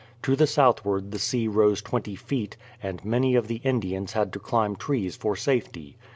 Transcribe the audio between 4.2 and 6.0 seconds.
to chmb trees for safety.